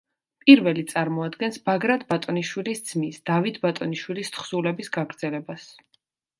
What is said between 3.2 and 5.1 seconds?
დავით ბატონიშვილის თხზულების